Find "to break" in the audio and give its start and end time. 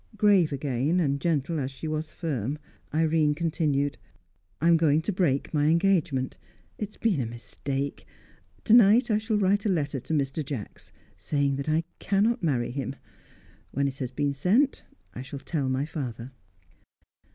5.03-5.53